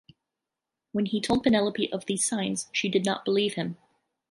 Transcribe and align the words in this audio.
When 0.93 1.05
he 1.05 1.21
told 1.21 1.43
Penelope 1.43 1.91
of 1.93 2.07
these 2.07 2.25
signs, 2.27 2.69
she 2.71 2.89
did 2.89 3.05
not 3.05 3.23
believe 3.23 3.53
him. 3.53 3.77